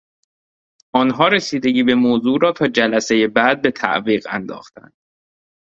آنها 0.93 1.27
رسیدگی 1.27 1.83
به 1.83 1.95
موضوع 1.95 2.39
را 2.41 2.51
تا 2.51 2.67
جلسهی 2.67 3.27
بعد 3.27 3.61
به 3.61 3.71
تعویق 3.71 4.27
انداختند. 4.29 4.93